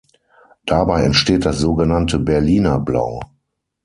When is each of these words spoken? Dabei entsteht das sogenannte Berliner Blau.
Dabei 0.65 1.03
entsteht 1.03 1.45
das 1.45 1.59
sogenannte 1.59 2.17
Berliner 2.17 2.79
Blau. 2.79 3.21